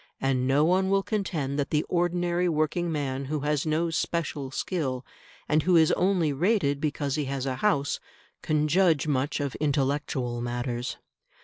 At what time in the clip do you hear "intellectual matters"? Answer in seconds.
9.59-10.97